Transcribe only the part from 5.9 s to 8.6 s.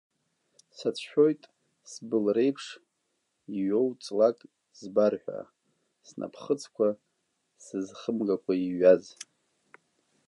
снапхыцқәа зызхымгакәа